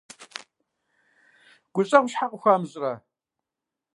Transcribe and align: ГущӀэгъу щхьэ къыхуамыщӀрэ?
ГущӀэгъу 1.73 2.09
щхьэ 2.11 2.25
къыхуамыщӀрэ? 2.31 2.93